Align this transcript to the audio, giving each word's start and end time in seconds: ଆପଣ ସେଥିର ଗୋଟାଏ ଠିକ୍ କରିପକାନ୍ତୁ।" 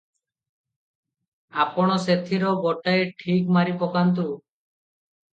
ଆପଣ 1.63 1.97
ସେଥିର 2.05 2.53
ଗୋଟାଏ 2.63 3.03
ଠିକ୍ 3.19 3.45
କରିପକାନ୍ତୁ।" 3.59 4.25